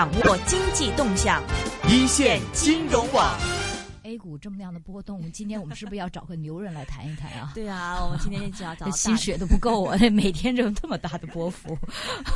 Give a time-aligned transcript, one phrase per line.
[0.00, 1.42] 掌握经济动向，
[1.86, 3.38] 一线金融网。
[4.02, 7.52] A 股这么样的波动，今天我们是不是要找个牛人来谈一谈啊？
[7.54, 9.98] 对啊，我们今天就要找这心血都不够啊！
[10.10, 11.76] 每天这么这么大的波幅。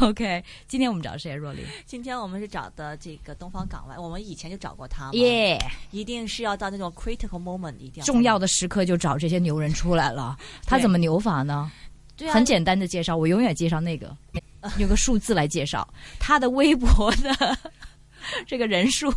[0.02, 1.34] OK，今天我们找谁？
[1.34, 1.64] 若琳？
[1.86, 5.12] 今天我们是找的这个东方港湾，我们以前就找过他嘛。
[5.14, 5.58] 耶！
[5.90, 10.36] 一定是要到那种 critical moment，一定要重要的时刻就找这些牛人出来了。
[10.66, 11.72] 他怎么牛法呢？
[12.14, 14.14] 对啊，很简单的介绍，我永远介绍那个，
[14.78, 15.86] 用个数字来介绍
[16.18, 17.58] 他的微博的
[18.46, 19.10] 这个人数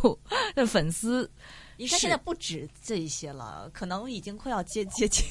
[0.54, 1.30] 的粉丝。
[1.78, 5.24] 应该现在不止这一些了，可能已经快要接接近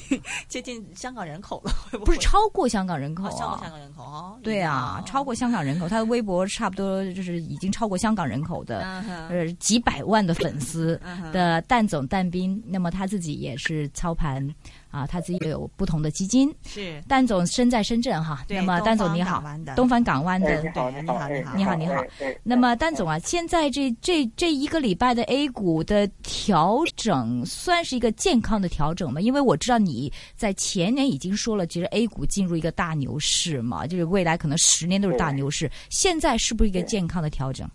[0.48, 2.06] 接近香港人口了，会不会？
[2.06, 3.30] 不是超过香港人口啊？
[3.38, 4.40] 超过香港人口哦。
[4.42, 8.80] 对啊，超过香港人口，他的微博差不多就是已经超过香港人口的，
[9.28, 10.98] 呃，几百万的粉丝
[11.34, 12.58] 的蛋总蛋兵。
[12.66, 14.42] 那么他自己也是操盘
[14.90, 16.54] 啊，他自己也有不同的基金。
[16.66, 19.42] 是丹总身在深圳哈，那么丹总你好，
[19.76, 22.02] 东方港湾的，你好，你好，你好，你好，你好。
[22.42, 26.08] 那么丹总啊，现在这这这一个礼拜的 A 股的。
[26.40, 29.20] 调整算是一个健康的调整吗？
[29.20, 35.70] 因为我知道你在前年已经说了，其实 A 股进入一个大牛市嘛，就是未来可能十年都是大牛市。
[35.90, 37.68] 现在是不是一个健康的调整？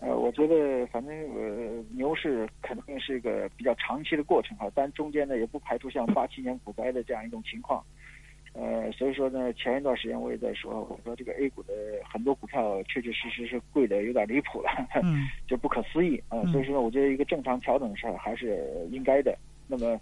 [0.00, 7.84] 呃，我觉得反正呃牛市肯定是一个比较长期的过程哈，但中间呢也不排除像八七年股灾的这样一种情况。
[8.52, 14.70] 呃，所以说呢，前一段时间我也在说，我说这个 A 股的很多股票确确实实是贵的有点离谱了，
[15.04, 16.46] 嗯， 就不可思议啊、呃。
[16.50, 19.38] 所以说，我觉得一个正常调整是还是应该的。
[19.68, 20.00] 那么，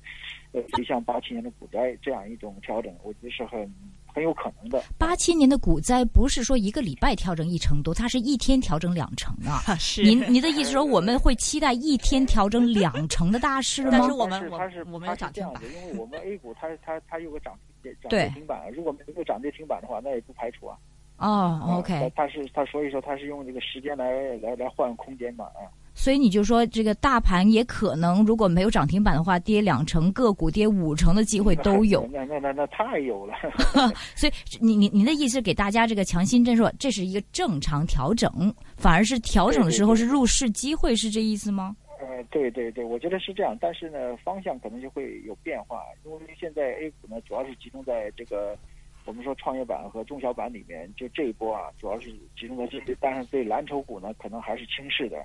[0.53, 3.71] 呃，就像八七年的股灾这样一种调整，我觉得是很
[4.13, 4.83] 很有可能的。
[4.99, 9.61] 八七年的股灾不是说一个礼拜调整一成多，它是一天调整两成啊。
[9.79, 13.91] 是您您的意思说我们会期待一天调整两成的大势吗？
[13.93, 17.55] 但是我们它是我们有涨停板，因为我们 A 股它它它有个涨
[18.03, 20.77] 涨跌停板，如果没有涨跌停板的话，那也不排除啊。
[21.19, 25.67] 哦，OK，它是它所以说它是用这个时间来来来换空间嘛啊。
[25.99, 32.09] 所以你就说这个大盘也可能如果没有涨停板的话，跌两成，个股跌五成的机会都有。
[32.15, 33.35] 那那那那太有了。
[34.15, 38.31] 所以你你您的意思给大家这个强心针说，这是一个正常调整，
[38.77, 41.75] 反而是调整的时候是入市机会，是这意思吗？
[42.01, 48.57] 呃，对对对，我觉得是这样，但是呢，方向可能就会有变化，因为现在 A 股呢主要是集中在这个
[49.05, 55.17] 我们说创业板和中小板里面，就这一波啊，主要是集中在这里，但是对蓝筹股呢可能还是轻视的。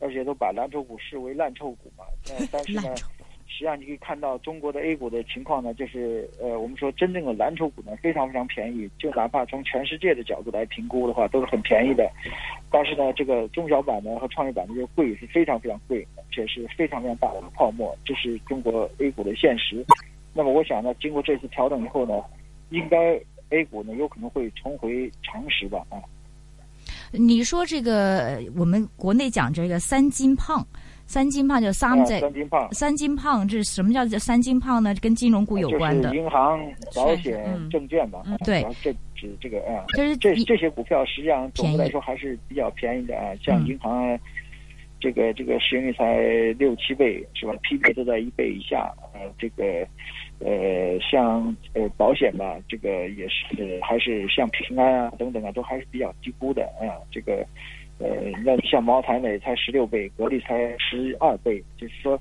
[0.00, 2.94] 而且都把蓝筹股视为烂臭股嘛，呃，但是呢，
[3.46, 12.08] 实际上你可以看到中国的 A 股的情况呢，就是呃，我们说真正的蓝筹股呢非常非常便宜，就哪怕从全世界的角度来评估的话，都是很便宜的。
[12.70, 19.84] 但是呢，这个中小板呢和创业板的这个贵是非常非常贵，而且是非常非常大的泡沫，这是中国 A 股的现实。
[20.34, 22.22] 那么我想呢，经过这次调整以后呢，
[22.70, 23.18] 应该
[23.50, 25.98] A 股呢有可能会重回常识吧啊。
[27.12, 30.66] 你说这个，我们国内讲这个三金胖，
[31.06, 34.94] 三金胖叫三在、啊、三金胖，三金胖，这什么叫三金胖呢？
[35.00, 36.60] 跟金融股有关的，就是银行、
[36.94, 38.22] 保险、嗯、证券吧。
[38.26, 44.18] 嗯，对，这指这个啊，就是这这些股票实际上总的来说还是比较便宜的啊，像银行、啊，
[45.00, 46.18] 这个这个市盈率才
[46.58, 49.64] 六七倍是吧？P/B 都在一倍以下，呃，这个。
[50.40, 56.94] 呃，像呃保险吧，这个也是还是像平安啊等等啊，都还是比较低估的啊。
[57.10, 57.44] 这个
[57.98, 62.20] 呃，那像茅台呢，也才十六倍，格力才十二倍，就是说，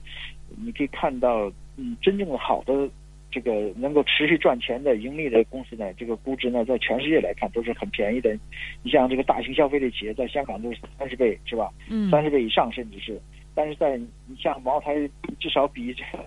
[0.57, 2.89] 你可以看到，嗯，真正的好的
[3.29, 8.35] 这个能够持续赚钱的盈利的公司呢，这个估值呢，在全世界来看都是很便宜的。
[8.81, 11.71] 你像这个大型消费类企业，在香港都是三十倍，是吧？
[11.87, 13.21] 嗯，三十倍以上甚至是，
[13.53, 13.95] 但是在
[14.25, 14.95] 你像茅台，
[15.39, 16.23] 至少比这个。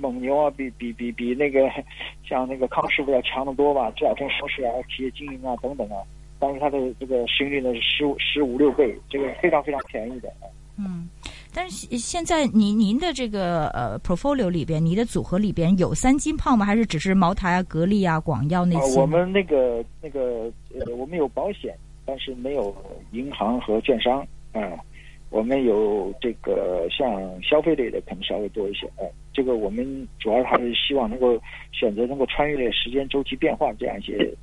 [0.00, 1.68] 蒙牛啊，比比比比那个
[2.26, 3.90] 像那个康师傅要强得多吧？
[3.92, 6.02] 至少从上市啊、企业经营啊等等啊，
[6.38, 10.32] 但是它的这个市盈率呢是十五十五六倍，这个非常非常便宜的。
[10.78, 11.08] 嗯，
[11.54, 16.64] 但是现在您您的这个呃 portfolio 里边，你的组合里边有三金胖吗？
[16.64, 19.02] 还是只是茅台啊、格力啊、广药那些、呃？
[19.02, 22.74] 我们那个那个呃，我们有保险，但是没有
[23.12, 24.26] 银行和券商啊。
[24.54, 24.78] 呃
[25.30, 27.08] 我们有这个像
[27.40, 31.40] 消费类的可能稍微多一些，哎，这个我们主要还是希望能够
[31.72, 34.34] 选择能够穿越时间周期变化这样一些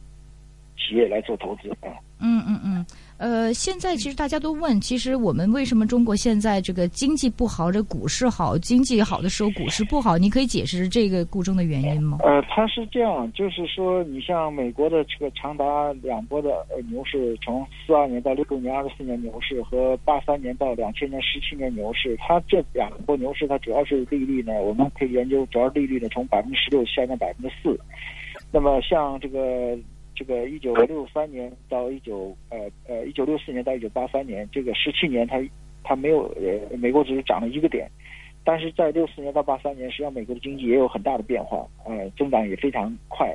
[0.78, 1.92] 企业来做投资啊。
[2.20, 2.86] 嗯嗯嗯，
[3.18, 10.18] 呃，现在其实大家都问，其实我们为什么中国现在这个经济不好，这股市好，经济好的时候股市不好？
[10.18, 12.18] 你可以解释这个故中的原因吗？
[12.24, 27.80] 呃，它是这样，就是说，你像美国的这个长达两波的呃牛市，从四二年到六六年二十四年牛市和八三年到两千年十七年牛市，它这两波牛市它主要是利率呢，我们可以研究，主要利率呢从百分之十六下降百分之四。
[28.52, 29.78] 那么像这个。
[30.18, 35.40] 这个一九六三年到一九呃呃一九六四年到一九八三年这个十七年，它
[35.84, 37.88] 它没有呃美国只是涨了一个点，
[38.44, 43.32] 但是在六四年到八三年，实际上美国的经济也有很大的变化，呃增长也非常快，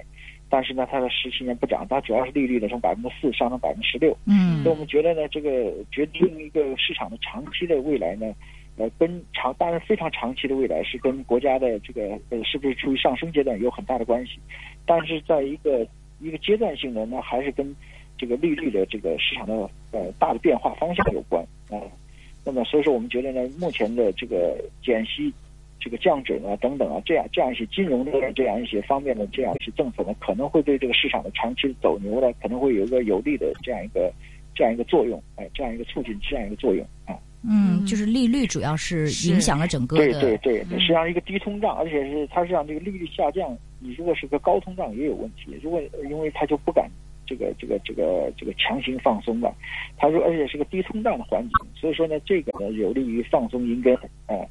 [0.50, 8.34] 但是呢它的十七年不涨，它主要是利率呢从百分之四上升百分之十六，嗯所以我们觉得呢这个决定一个市场的长期的未来呢。
[8.78, 14.38] 呃，跟长当然非常长期的未来是跟国家的这个呃是不是处于上升阶段有很大的关系，
[14.86, 15.86] 但是在一个
[16.22, 17.74] 一个阶段性的，那还是跟
[18.16, 19.52] 这个利率的这个市场的
[19.90, 21.82] 呃大的变化方向有关啊、呃。
[22.44, 25.32] 那么所以说，我们觉得呢，目前的这个减息、
[25.78, 34.12] 这个降准啊等等啊，这样这样一些金融的这样一些方面的这样一些政策呢，可能会对这个市场的长期走牛呢，可能会有一个有利的这样一个
[34.54, 37.14] 这样一个作用，哎、这样一个促进这样一个作用啊。
[37.44, 45.58] 嗯，就是利率主要是影响了整个对的，对对，实际上一个低通胀，而且是它是让这个利率下降，你如果是个高通胀也有问题。
[45.62, 46.88] 如果因为它就不敢
[47.26, 49.54] 这个这个这个这个强行放松了，
[49.96, 53.96] 他说而且是个低通胀的环境，所以说呢，这个呢有利于放松银根，
[54.26, 54.48] 哎，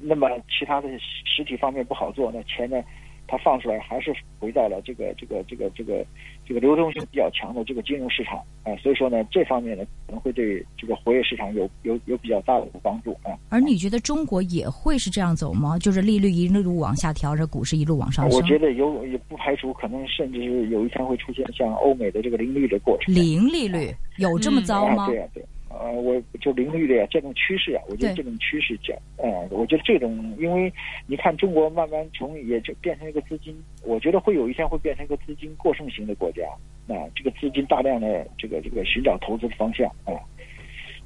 [0.00, 0.88] 那么其他的
[1.24, 2.82] 实体方面不好做，那钱呢？
[3.26, 6.04] 它放出来还是回到了这个这个这个这个
[6.46, 13.32] 这个流动性比较强的这个金融市场啊、呃，所以说呢，这方面呢可能会对这个活跃市场有有有比较大的帮助啊。
[13.48, 15.78] 而你觉得中国也会是这样走吗？
[15.78, 18.38] 就是利率一路往下调，这股市一路往上升？
[18.38, 23.14] 我觉得有也不排除可能甚至是有一天会出现像欧美的这个零利率的过程。
[23.14, 25.04] 零利率有这么糟吗？
[25.04, 25.44] 啊、对啊对。
[25.80, 30.72] 呃，我就零利率啊，这种趋势啊，我觉得这种趋势讲，呃，我觉得这种，因为
[31.06, 36.42] 你看中国慢慢从也就变成一个资金，我觉得会有一天会变成一个资金过剩型的国家，
[36.88, 40.14] 啊，这个资金大量的这个这个寻找投资的方向啊，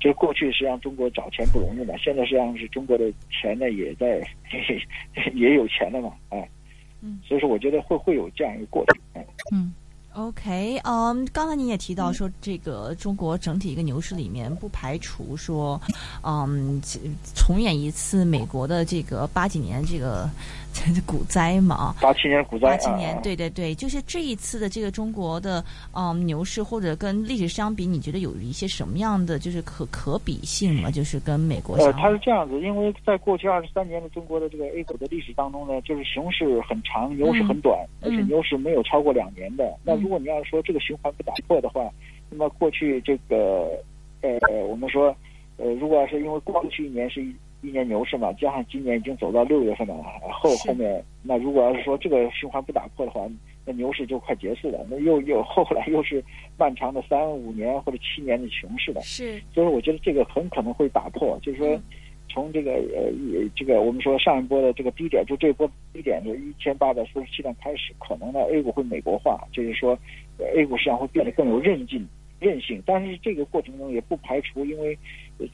[0.00, 4.20] 这过去实际上中国找钱不容易嘛，现在实际上是中国的钱呢也在
[5.34, 6.38] 也有钱了嘛，啊，
[7.02, 9.72] 嗯，所以说我觉得会会有这样一个过程，啊、嗯。
[10.18, 15.80] OK，嗯，刚才你也提到说，这个中国整体一个牛市里面，不排除说，
[16.24, 16.82] 嗯，
[17.36, 20.28] 重演一次美国的这个八几年这个
[21.06, 21.94] 股灾嘛？
[22.00, 30.90] 八七年股灾，八七年，啊、对对对，就是这一次的这个中国的嗯牛市，或者跟历史相比，你觉得有一些什么样的就是可可比性吗？
[30.90, 39.64] 就是跟美国呃，它是这样子，因为在过去二十三年的中国的这个 A 股的历史当中呢，就是熊市很长，牛市很短，嗯、而且牛市没有超过两年的。
[39.84, 41.90] 那如果你要说这个循环不打破的话，
[42.30, 43.82] 那么过去这个
[44.22, 45.14] 呃，我们说
[45.56, 49.94] 呃，如果要是因为过去一年是一一年牛市嘛，加上今年已经走到六月份了，
[50.32, 53.26] 后后面那如果要是说这个循环不打破的话，
[53.64, 56.24] 那牛市就快结束了，那又又后来又是
[56.56, 59.00] 漫长的三五年或者七年的熊市了。
[59.02, 61.80] 是，所以我觉得这个很可能会打破，就是说。
[62.28, 63.10] 从这个呃，
[63.56, 69.98] 这个我们说上一波的这个低点，就这波低点就一千八百四十七点开始，可能呢 A 股会美国化，就是说
[70.54, 72.06] A 股市场会变得更有韧劲、
[72.38, 72.82] 韧性。
[72.84, 74.96] 但是这个过程中也不排除，因为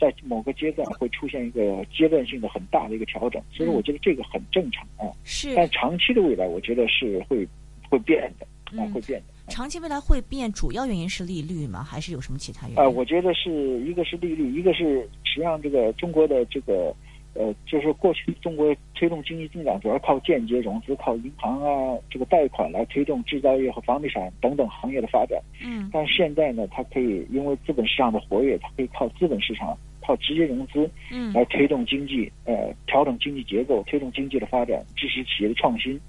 [0.00, 5.12] 在某个阶段会出现一个阶段性的很大的一个调整，所以我觉得这个很正常啊。
[5.22, 7.46] 是，但长期的未来，我觉得是会
[7.88, 8.46] 会变的，
[8.80, 9.26] 啊，会变的。
[9.48, 11.84] 长期未来会变，主要原因是利率吗？
[11.84, 12.78] 还是有什么其他原因？
[12.78, 16.94] 啊、呃，我觉得是一个是利率，一个是实际上这个中国的这个
[17.34, 25.42] 呃，就是过去中国推动经济增长主要靠间接融资，靠银行啊这个贷款来推动制造业和房地产等等行业的发展。
[25.60, 36.00] 嗯，但是现在呢，它可以因为资本市场的活跃，它可以靠资本市场靠直接融资，嗯，来推动经济，呃，调整经济结构，推动经济的发展，支持企业的创新。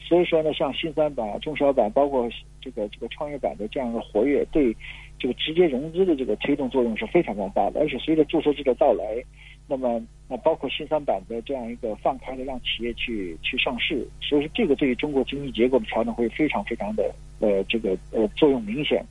[0.00, 2.28] 所以说呢，像新三板、中小板，包括
[2.60, 4.74] 这个这个创业板的这样的活跃，对
[5.18, 7.80] 这个直接融资的这个推动作用是非常非常大的。
[7.80, 9.22] 而且随着注册制的到来，
[9.66, 19.04] 那么那包括新三板的这样一个放开的让企业去去上市，所以说这个对于中国经济结构的调整会非常非常的呃这个呃作用明显。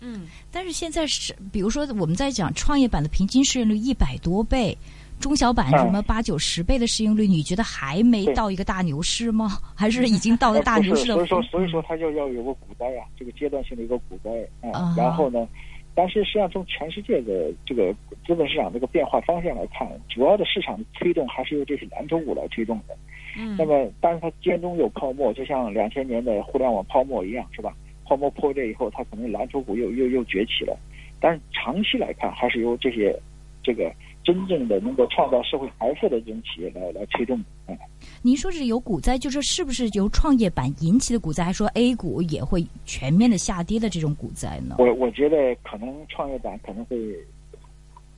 [0.00, 4.76] 嗯，但是现在是比如说我们在讲创业板的平均市盈率一百多倍。
[5.18, 9.58] 中小板什么八九十倍的市盈率，你觉得还没到一个大牛市吗？
[9.74, 11.14] 还是已经到了大牛市了？
[11.14, 14.30] 所以说，所以说它就要有个股灾啊，这个阶段性的一个股灾
[14.60, 14.70] 啊。
[14.74, 15.48] 嗯、然后呢，
[15.94, 17.94] 但是实际上从全世界的这个
[18.26, 22.96] 资本市场这个变化方向来看，主要的市场推动还是由这些蓝筹股来推动的。
[23.36, 23.56] 嗯。
[23.58, 27.74] 那么，但是它间中有泡沫，就像两千年的互联网泡沫一样，是吧？
[28.04, 30.78] 泡沫破裂以后，它可能蓝筹股又又又崛起了。
[31.18, 33.18] 但是长期来看，还是由这些
[33.62, 33.90] 这个。
[34.26, 37.44] 真正的能够创造社会财富的这种企业来来推动的。
[37.68, 37.78] 嗯，
[38.22, 44.74] 您说是有股灾，就说是不是由创业板引起的股灾，还说 A 股也会全面的下跌的这种股灾呢？
[44.80, 46.98] 我我觉得可能创业板可能会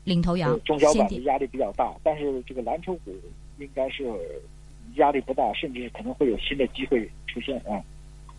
[0.04, 3.14] 领头羊，中小板的压力比较大，但是这个蓝筹股
[3.58, 4.10] 应该是
[4.94, 7.84] 压力不大，甚至可能会有新的机会出现啊。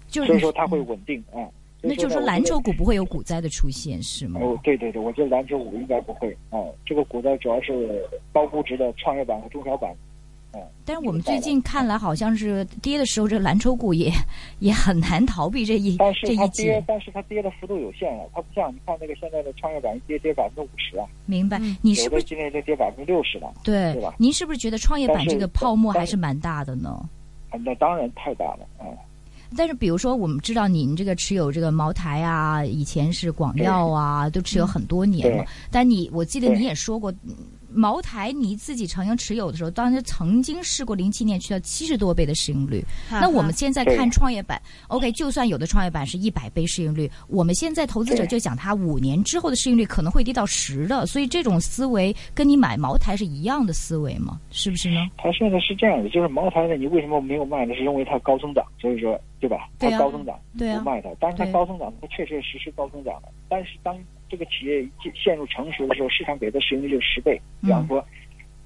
[0.07, 1.45] 就是、所以说它会稳定啊。
[1.81, 4.39] 那就是说蓝筹股不会有股灾的出现，是吗？
[4.43, 6.59] 哦，对对对，我觉得蓝筹股应该不会啊。
[6.85, 9.89] 这个股灾主要是高估值的创业板和中小板。
[10.51, 14.11] 嗯，但是我们最近看来好像是跌的时候，这蓝筹股也
[14.59, 15.95] 也很难逃避这一
[16.25, 21.05] 这一跌，但是它跌的幅度有限啊，它不像你看那个现在的创业板一跌跌百分之五十啊。
[21.27, 23.53] 明白，你是不是今天就跌百分之六十了？
[23.63, 24.13] 对，对吧？
[24.17, 26.99] 您是不是觉得创业板这个泡沫还是蛮大的呢？
[27.63, 28.89] 那当然太大了啊。
[29.55, 35.45] 但是比如说，我们知道您这个持有这个茅台啊，以前是广药啊，都持有很多年了。
[35.71, 37.13] 但你我记得你也说过。
[37.71, 42.83] 茅台你自己曾经持有的时候，当时曾经试过零七年去到七十多倍的市盈率。
[43.09, 54.39] 那我们现在看创业板，OK，就算有的创业板是一百倍市盈率，我们现在投资者就讲它五年之后的市盈率可能会跌到十的，所以这种思维跟你买茅台是一样的思维吗？
[54.51, 55.07] 是不是呢？
[55.17, 57.75] 它现在是这样的，就是茅台呢，你为什么没有卖呢？
[57.75, 59.69] 是因为它高增长，所以说对吧？
[59.77, 61.09] 它高增长，不卖它。
[61.19, 63.29] 但是它高增长，它确确实实高增长的。
[63.47, 63.95] 但是当
[64.29, 67.39] 这个企业陷入成熟的时候，市场给的市盈率就十倍。
[67.61, 68.05] 比方说，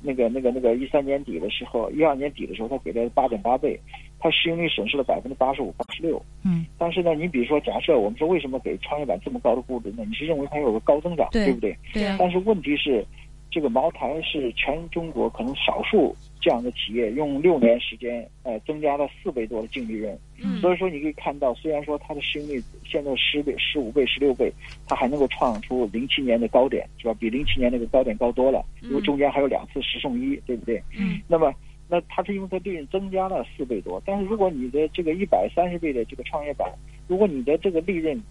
[0.01, 3.79] 那个、那个、那个一三年底的时候，一二年底的时候，它给了八点八倍，
[4.19, 6.21] 它市盈率损失了百分之八十五、八十六。
[6.43, 6.65] 嗯。
[6.77, 10.03] 但是呢，你比如说，假设我们说为什么给创业板这么高的估值呢？
[10.05, 11.77] 你是认为它有个高增长，对不对？
[11.93, 12.05] 对。
[12.05, 13.05] 啊但是问题是，
[13.53, 16.15] 这个茅台是全中国可能少数。
[16.41, 20.17] 这样的企业用六年时间，呃，增加了四倍多的净利润。
[20.43, 24.51] 嗯，所以说你可以看到，虽然说它的市盈率现在十倍、十五倍、十六倍，
[24.85, 27.13] 它还能够创出零七年的高点，是吧？
[27.17, 30.83] 比零七年那个高点高多了，因为中间还有两次十送一，对不对？
[30.99, 31.21] 嗯。
[31.29, 31.53] 那么，
[31.87, 36.69] 那它是因为它利润增加了四倍多，但是如果你的这个一百三十倍的这个创业板，
[37.07, 38.21] 如果你的这个利润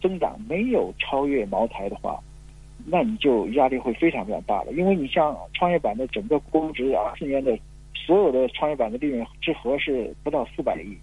[0.00, 2.18] 增长没有超越茅台的话，
[2.86, 7.58] 那你就压力会非常非常大了，因为你像创业板的整个估值啊，四年的
[7.94, 10.96] 所有的创业板的利润之和是不到四百亿，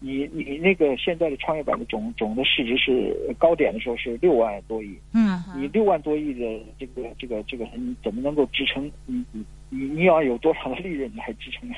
[0.00, 8.90] 你你那个现在的创业板的总总的市值是高点的时候是六万多亿，嗯，你六万多亿的这个这个这个你怎么能够支撑？
[9.06, 11.76] 你你你你要有多少的利润来支撑啊？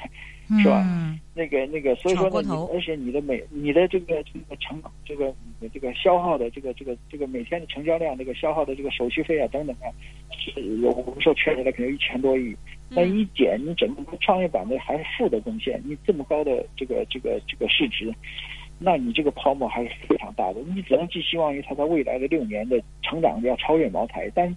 [0.59, 0.85] 是吧？
[1.33, 5.33] 那个那个，所以说呢，你而且你的每你的这个这个成这个
[5.73, 9.87] 这个消耗的这个这个这个每天的成交量，这个消耗的这个手续费啊等等啊，
[10.37, 12.55] 是有我们说圈起来可能一千多亿，
[12.89, 18.13] 那一减你整个创业板的还是负的贡献，你这么高的这个这个这个市值，
[18.79, 24.55] 那你这个泡沫还是非常大的，你只能寄希望于它在未来的六年的成长要超越茅台，但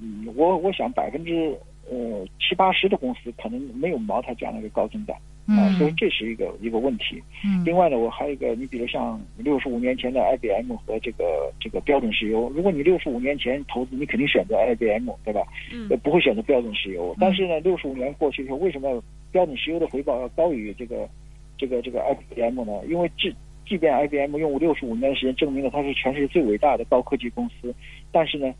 [0.00, 1.56] 嗯，我我想百分之。
[1.90, 5.16] 呃，七八十的公司可能没有茅台这样的一个高增长
[5.46, 7.22] 啊，所以这是一个一个问题。
[7.44, 15.46] 嗯，另外呢，我还有一个，你比如像六十五年前的 IBM 和这个这个标准石油，如果你六十五年前投资，你肯定选择 IBM，对吧？
[15.72, 17.14] 嗯，不会选择标准石油。
[17.20, 19.00] 但是呢，六十五年过去以后，为什么
[19.30, 21.08] 标准石油的回报要高于这个
[21.56, 22.84] 这个这个 IBM 呢？
[22.88, 23.32] 因为即
[23.64, 27.72] 即便 IBM 用六十五年的时间证明了它是全世界最伟大的高科技公司，
[28.10, 28.52] 但是呢，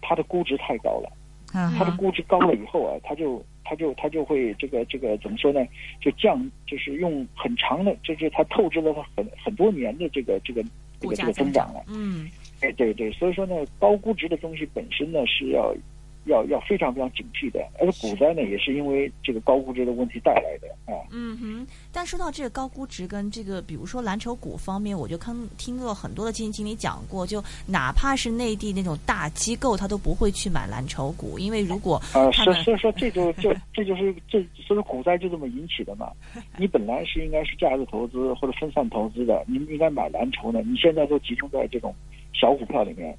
[0.00, 1.12] 它的估值太高了。
[1.52, 5.60] 它的估值高了以后啊，它就它就它就会这个这个怎么说呢？
[6.00, 10.62] 就降，就是用很长的，就是它透支了它很很多年的这个这个
[11.00, 11.82] 这个这个增长了。
[11.88, 12.28] 嗯，
[12.60, 15.74] 哎，对对，所以说呢，高估值的东西本身呢是要。
[16.24, 20.98] 要要非常非常警惕的，而且股灾呢也是因为这个高估值的问题带来的啊。
[21.10, 36.10] 嗯哼，但说到这个高估值跟这个，比如说蓝筹股方面，我就看听过很多的基金经理讲过，就哪怕是内地那种大机构，他都不会去买蓝筹股，因为如果啊，所所以说这就就这就是这所以股灾就这么引起的嘛。
[36.58, 41.94] 你本来是应该是价值投资或者分散投资的，你应该买蓝筹的，你现在都集中在这种
[42.34, 43.16] 小股票里面。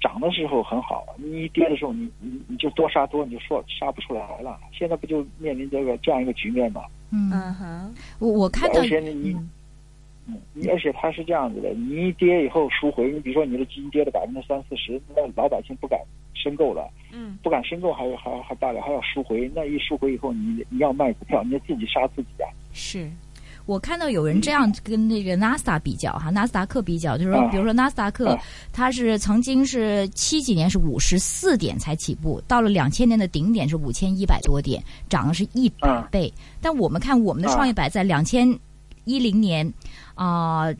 [0.00, 4.58] 涨的时候很好，你一跌的时候，你你你就多杀多，你就说杀不出来了。
[4.72, 6.82] 现在不就面临这个这样一个局面吗？
[7.10, 9.36] 嗯哼，我我看到，而且你，
[10.26, 16.00] 嗯，你而且它是这样子的，你一跌以后赎回，你比如说你的基金跌了百分之三四十，那老百姓不敢
[16.34, 22.48] 申购了，嗯，不敢申购，还还还大了还要赎回，那一赎回以后，你你要卖股票，你要自己杀自己啊。
[22.72, 23.10] 是。
[23.66, 28.38] 我看到有人这样跟那个纳斯达比较哈，纳斯达克比较，就是说，比如说纳斯达克，
[28.72, 36.32] 它是曾经是七几年是五十四点才起步，到了两千年的顶点是五千一百多点，涨了是一百倍。
[36.60, 38.58] 但我们看我们的创业板在两千
[39.04, 39.72] 一零年
[40.14, 40.72] 啊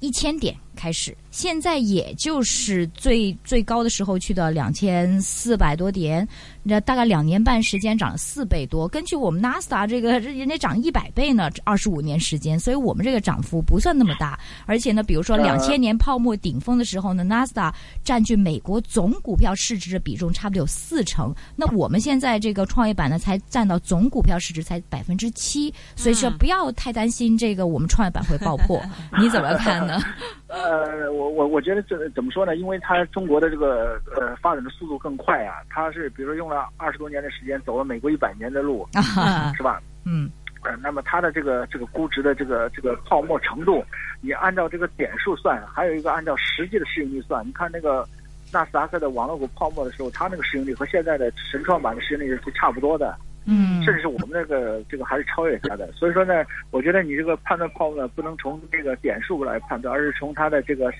[0.00, 1.16] 一千点开始。
[1.30, 6.26] 现在也就是最最高的时候去到两千四百多点，
[6.62, 8.86] 那大概两年半时间涨了四倍多。
[8.88, 14.38] 根据我们纳斯达这个，人家涨一百倍呢，二十五年时间，所以我们这个涨幅不算那么大。
[14.64, 21.34] 而且呢，比如说两千年泡沫顶峰的时候呢，纳斯达占据美国总股票市值的比重差不多有四成。
[21.54, 28.82] 那我们现在这个创业板呢，才占到总股票市值才百分之七，所以说不要太担心这个我们创业板会爆破。
[29.20, 30.00] 你怎么看呢？
[30.48, 32.54] 呃，我我我觉得这怎么说呢？
[32.54, 39.82] 因为它中国的这个呃发展的速度更快啊，它是比如说用了二十多年的时间，走了美国一百年的路，啊，是吧？
[40.04, 40.30] 嗯
[40.62, 43.84] 呃，那么它的这个这个估值的这个这个泡沫程度，
[44.20, 47.46] 你按照这个点数算，还有一个按照实际的市盈率算。
[47.46, 48.06] 你看那个
[48.52, 55.90] 纳斯达克的网络股泡沫的时候，它那个市盈率和现在的神创板的市盈率是差不多的，嗯，甚至是我们那个这个还是超越它的。
[55.92, 60.92] 所以说呢，我觉得你这个判断泡沫呢，不能从这个点数来判断，而是从它的这个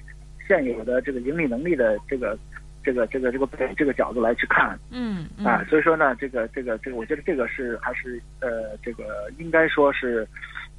[0.46, 2.38] 现有的这个盈利能力的这个
[2.84, 4.78] 这个这个这个这个角度来去看。
[4.90, 10.26] 嗯嗯啊，所以说呢，这个这个这个，我觉得这个是还是呃，这个应该说是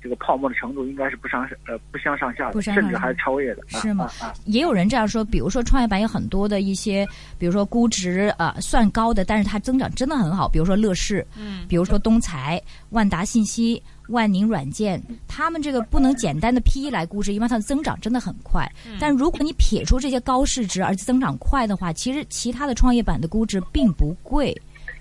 [0.07, 4.09] 这个泡沫的程度应该是不相呃不相上下的，不相上下甚至还是超越的，啊是吗
[4.45, 7.05] 也有人这样说，比如说创业板有很多的一些，
[7.37, 12.61] 比如说估值啊、呃算高的，但是它增长真的很好，比如说乐视，嗯比如说东财、
[12.91, 18.65] 万达信息、万宁软件，他们这个不能简单的 P E 来估值，因为它的增长真的很快。
[18.97, 24.55] 但如果你撇出这些高市值而且增长快的话，其实其他的创业板的估值并不贵。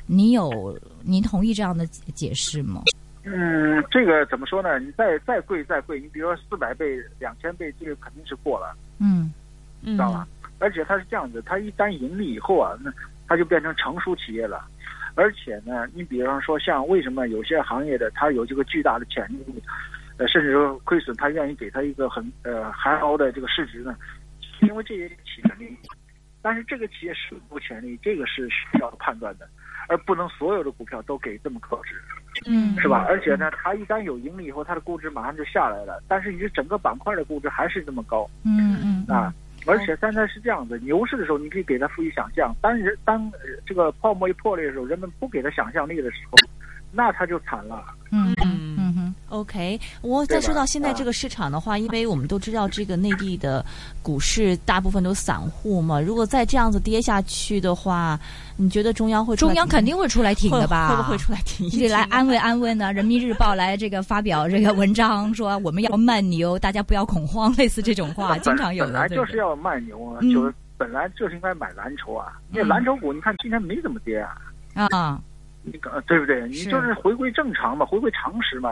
[0.09, 2.83] 你有您同意这样的解解释吗？
[3.29, 4.79] 嗯，这个怎么说呢？
[4.79, 9.33] 你再再贵再贵，你比如说四百倍、两千倍，这个肯定是过了，嗯
[9.83, 10.29] 嗯知道吧？
[10.61, 12.93] 而且它是这样子，它一旦盈利以后啊，那
[13.27, 14.65] 它就变成成熟企业了。
[15.17, 19.45] 而且呢，你比方说像为什么有些行业的它有这个巨大的潜力，
[20.19, 23.97] 呃，甚至说亏损，它愿意给它一个很呃还高的这个市值呢？
[24.61, 25.77] 因为这些企业利益，
[26.41, 29.49] 但是这个企业是否潜力，这个是需要判断的，
[29.89, 32.01] 而不能所有的股票都给这么高值。
[32.45, 33.07] 嗯是吧？
[33.09, 36.03] 而且呢，它一旦有盈利以后，它的估值马上就下来了。
[36.07, 39.33] 但是你整个板块的估值还是这么高嗯嗯啊！
[39.67, 46.37] 而且现在是这样的，牛市的时候你可以给它赋予想象，当人当呃这个泡沫一破裂的时候，人们不给它想象力的时候，
[46.93, 47.83] 那它就惨了。
[48.13, 48.76] 嗯嗯
[49.29, 53.65] OK，我再说到现在啊这个市场的话，因为我们都知道这个内地的
[54.03, 58.19] 股市大部分都散户嘛，如果再这样子跌下去的话，
[58.57, 60.89] 你觉得中央会中央肯定会出来挺的吧？
[60.91, 62.93] 会会不会出来挺你得来安慰安慰呢。
[62.93, 68.93] 人民日报来这个发表这个文章说我们要慢牛， 大家不要恐慌，类似这种话 经常有的。
[68.93, 72.33] 本来就是要慢牛啊，嗯就是本来就是应该买蓝筹啊。
[72.53, 74.19] 因为嗯蓝筹股你看今天没怎么跌
[74.75, 75.21] 啊，啊，
[75.65, 76.47] 你搞对不对？
[76.49, 78.71] 你就是回归正常嘛，回归常识嘛。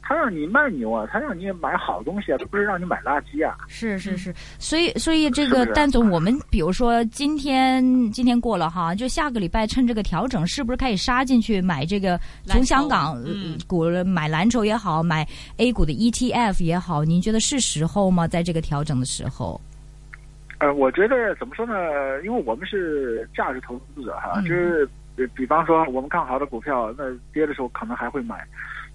[0.00, 3.54] 你他让你卖牛啊，他让你买好东西啊，他不是让你买垃圾啊。
[3.68, 13.22] 是是是，所以所以这个蛋总，我们比如说今天今天过了哈，就下个礼拜趁这个调整，是不是可以杀进去买这个蓝从香港
[13.66, 15.26] 股买蓝筹也好，买
[15.58, 18.26] A 股的 ETF 也好，您觉得是时候吗？
[18.26, 19.60] 在这个调整的时候，
[20.58, 21.74] 呃，我觉得怎么说呢？
[22.24, 28.42] 因为我们是价值投资者哈，嗯就是呃比方说我们看好的股票，那跌的时候可能还会买，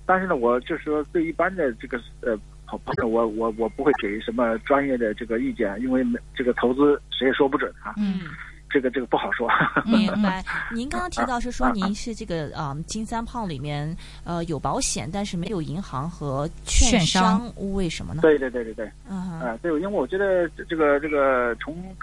[0.06, 2.38] 但是呢，我就是说对一般的这个呃
[2.68, 8.22] 朋朋友，我我我不会给什么专业的这个意见，因为没这个投资谁也说不准啊，嗯
[8.70, 9.48] 这个这个不好说。
[9.86, 10.44] 明白。
[10.74, 18.22] 您刚刚提到是说您是这个啊、嗯金三胖里面呃有保险，但是没有银行和券商商，为什么呢？
[18.24, 21.96] 对对对对对，啊、对，因为我觉得这这个这个从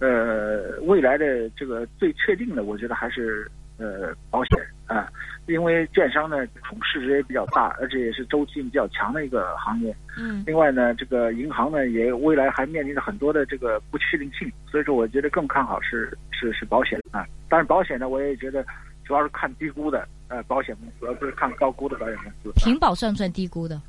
[0.00, 5.08] 呃未来的这个最确定的，我觉得还是呃保险啊、
[5.48, 9.94] 因为券商呢总市值也比较大，而且也是周期性比较强的一个行业。
[10.16, 17.26] 嗯另外呢，这个银行呢也未来还面临着很多的这个不确定性，所以说我觉得更看好是是是保险啊。
[17.48, 18.64] 但是保险呢，我也觉得
[19.04, 22.52] 主要是看低估的呃保险公司，而不是看高估的保险公司。
[22.56, 23.80] 平保算不算低估的？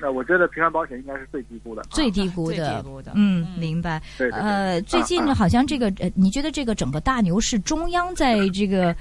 [0.00, 1.82] 那我觉得平安保险应该是最低估的。
[1.82, 2.88] 啊最低估最的低。
[2.88, 4.00] 估的，嗯，明白。
[4.18, 4.40] 对对对。
[4.40, 8.94] 呃，最近 好像这个呃，你觉得这个整个大牛市，中央在这个，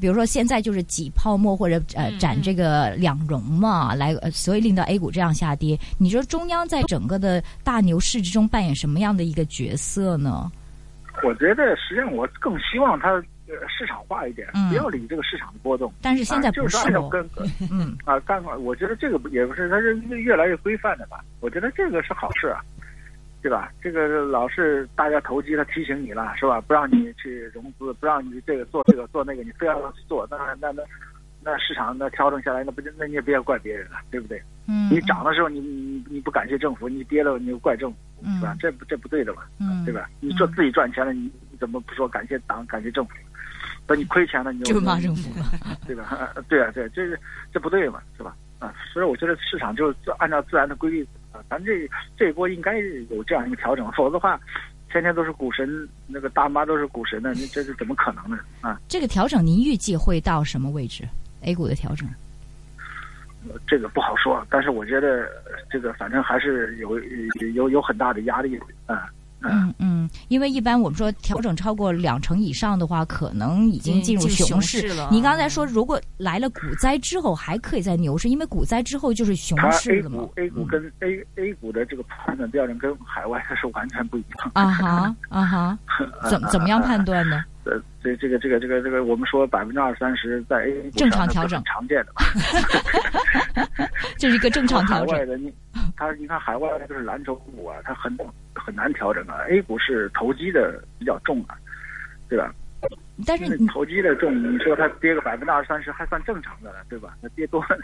[0.00, 5.78] 比如说现在就是挤泡沫或者呃嗯展这个两融嘛，来，呃所以令到 A 股这样下跌。
[5.98, 10.50] 你说中央在整个的大牛市之中扮演什么样的一个角色呢？
[11.22, 13.22] 我觉得实际上我更希望它呃
[13.68, 15.92] 市场化一点，嗯不要理这个市场的波动。
[16.02, 17.28] 但是现在啊、就不是按照哦，跟
[17.70, 21.20] 嗯 啊干法，我觉得这个不也不是，它是越越来越规范的吧？
[21.40, 22.60] 我觉得这个是好事啊，
[23.42, 23.70] 对吧？
[23.82, 26.60] 这个老是大家投机，他提醒你了，是吧？
[26.60, 30.82] 不让你去融资，不让你这个做这个做那个，你非要去做，那那那
[31.44, 34.40] 那市场那调整下来，那不就那你也不要怪别人了，对不对？
[34.68, 38.56] 嗯，你涨的时候你你你不感谢政府，你跌了你又怪政府，嗯是吧？
[38.60, 39.48] 这不这不对的吧？
[39.58, 40.08] 嗯，对吧？
[40.20, 43.12] 你做自己赚钱了，你你怎么不说感谢党、感谢政府？
[43.86, 45.46] 等你亏钱了，你就骂政府了，
[45.86, 46.32] 对吧？
[46.48, 47.18] 对啊，对，这是
[47.52, 48.34] 这不对嘛，是吧？
[48.58, 52.78] 啊，所以我觉得市场就按照自然的规律啊，咱这这一波应该
[53.10, 54.40] 有这样一个调整，否则的话，
[54.90, 58.38] 天天都是股神，那个大妈都是股神的，你这是怎么可能呢？
[58.60, 61.02] 啊，这个调整您预计会到什么位置
[61.42, 62.08] ？A 股的调整？
[63.66, 64.46] 这个不好说。
[64.48, 65.28] 但是我觉得
[65.68, 66.96] 这个反正还是有
[67.54, 69.10] 有有很大的压力啊。
[69.40, 69.91] 嗯嗯，
[70.32, 75.10] 因为一般我们说调整超过两成以上的话，可能已经进入熊市了。
[75.12, 80.20] 你刚才说，如果来了股灾之后，还可以在牛市，因为股灾之后就是熊市了嘛。
[80.20, 84.50] A 股 A 股跟 A A 股的这个判断标准跟海外的是完全不一样。
[84.54, 85.78] 啊哈啊哈，
[86.30, 87.44] 怎怎么样判断呢？
[87.64, 92.12] 呃，这这个这个这个这个，我们说百分之二三十在 A 股正常调整，常见的。
[94.18, 95.14] 这是一个正常调整。
[95.14, 95.52] 海外的你，
[95.96, 98.16] 他你看海外的就是蓝筹股啊，它很
[98.54, 99.36] 很难调整啊。
[99.48, 101.56] A 股是投机的比较重啊，
[102.28, 102.52] 对吧？
[103.24, 107.14] 但是投机的重，你说它跌个百分之二三十还算正常的了，对吧？
[107.20, 107.78] 那跌多了，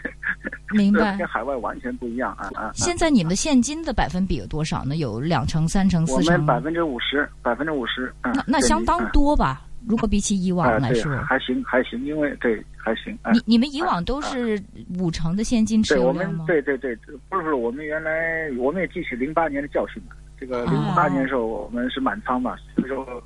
[0.71, 1.15] 明白？
[1.17, 2.71] 跟海外完全不一样啊啊！
[2.73, 4.97] 现在你们的现金的百分比有多少呢？
[4.97, 6.33] 有两成、三成、四成？
[6.33, 8.13] 我们百分之五十，百分之五十。
[8.23, 9.61] 那那相当多吧？
[9.87, 13.17] 如果比起以往来说，还行还行，因为对还行。
[13.33, 14.61] 你你们以往都是
[14.99, 16.45] 五成的现金持有量吗？
[16.47, 16.97] 对对对，
[17.29, 20.15] 不是我们原来我们也记起零八年的教训嘛。
[20.39, 23.21] 这个零八年的时候我们是满仓嘛，所以说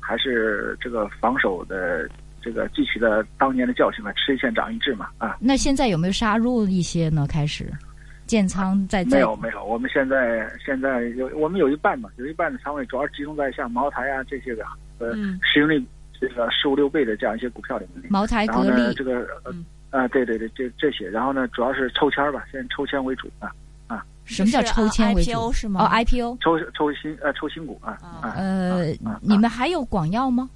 [0.00, 2.08] 还是这个防守的
[2.42, 5.36] 这个记起了当年的教训嘛，吃一堑长一智嘛啊。
[5.40, 7.26] 那现在有没有杀入一些呢？
[7.28, 7.72] 开始
[8.28, 14.62] 建仓在没有没有，我们现在现在有我们有一半嘛，有一半的仓位主要集中在像茅台啊这些个
[14.98, 15.12] 呃
[15.42, 15.82] 市盈率
[16.20, 18.04] 这个十五六倍的这样一些股票里面。
[18.12, 19.52] 茅台、格力这个呃
[19.90, 23.50] 啊对对对这这些，然后呢主要是抽签吧，现在抽签为主啊
[23.86, 24.04] 啊。
[24.26, 25.50] 什么叫抽签为主？
[25.50, 25.82] 是吗？
[25.82, 27.98] 哦，IPO 抽抽新呃抽新股啊。
[28.36, 28.84] 呃，
[29.22, 30.50] 你们还有广药吗？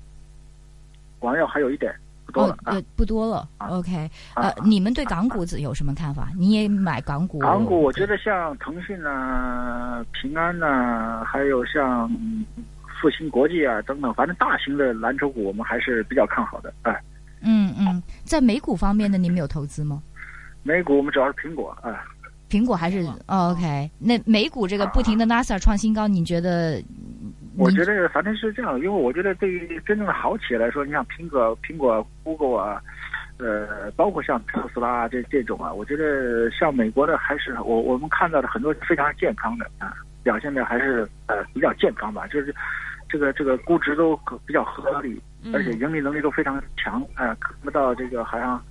[1.18, 1.94] 广药还有一点
[2.32, 3.48] 不多了呃，不多了。
[3.58, 6.30] OK，呃，你们对港股子有什么看法？
[6.36, 7.38] 你也买港股？
[7.40, 12.10] 港股我觉得像腾讯啊、平安呐，还有像
[13.00, 16.72] 复兴国际啊等等，反正大型的蓝筹股我们还是比较看好的。
[16.82, 17.02] 哎，
[17.42, 20.02] 嗯嗯，在美股方面呢，你们有投资吗？
[20.62, 21.92] 美股我们主要是苹果哎。
[22.48, 23.90] 苹果还是、哦、OK？
[23.98, 26.82] 那美股这个不停的 NASA 创新高，你觉得？
[27.56, 32.82] 我觉得反正是这样，因为我觉得对于真正的好企业来说，你像苹果、苹果、Google 啊，
[33.38, 42.54] 呃，包括像特斯拉啊这这种啊，我觉得像美国的还是我我们看到的很多非常健康的啊，表现的还是呃比较健康吧，就是
[43.08, 45.20] 这个这个估值都比较合理，
[45.52, 48.62] 而且盈利能力都非常强，啊、呃，看不到这个好像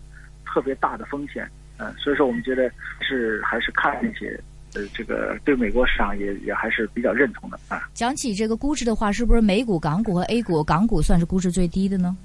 [0.46, 1.48] 特别大的风险。
[1.78, 4.39] 嗯，所以说我们觉得是还是看那些，
[4.73, 7.89] 呃，这个对美国市场也也还是比较认同的啊。
[7.93, 12.15] 讲起这个估值的话，是不是美股、港股和 A 股，港股算是估值最低的呢？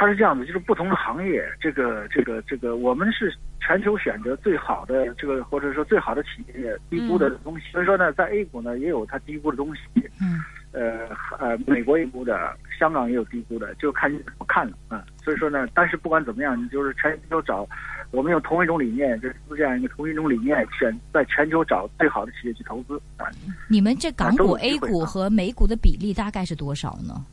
[0.00, 7.66] 它是这样的，就是不同的行业，这个这个这个，我们是全球选择最好的这个，或者说最好的企业低估的东西。
[7.68, 9.82] 嗯、所以说呢，在 A 股呢也有它低估的东西。
[10.18, 10.40] 嗯。
[10.72, 11.08] 呃
[11.38, 15.04] 呃，美国也估的，香港也有低估的，就看你怎么看了啊、嗯。
[15.22, 17.68] 所以说呢，但是不管怎么样，你就是全球找，
[18.12, 23.26] 我们用同一种理念，就是这样一个同一种理念，选在全球找最好的企业去投资啊。
[23.68, 27.26] 你们这港股、A 股和美股的比例大概是多少呢？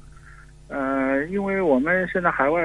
[0.70, 2.62] 呃，因为我们现在海外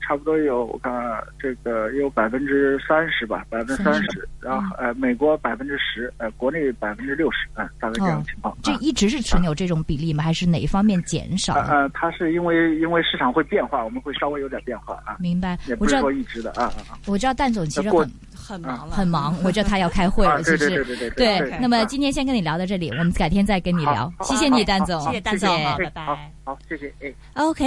[0.00, 0.92] 差不多有我看
[1.38, 8.56] 这个有百分之三十吧，百分之三十，然后呃美国百分之十，呃国内百分之六十，啊，大概这样的情况。
[8.62, 10.22] 这一直是存有这种比例吗？
[10.22, 11.54] 还是哪一方面减少？
[11.54, 15.16] 呃，它是因为因为市场会变化，我们会稍微有点变化啊。
[15.18, 16.98] 明白，也不是说一直的啊啊。
[17.06, 18.10] 我知道蛋总其实很
[18.46, 19.36] 很忙了，很忙。
[19.42, 21.58] 我知道他要开会了，其实对对对对对。
[21.60, 24.12] 那么今天先跟你聊到这里，我们改天再跟你聊。
[24.22, 26.04] 谢谢你，丹总，谢谢丹总，拜拜。
[26.04, 27.12] 好，好，谢谢，哎。
[27.34, 27.64] OK。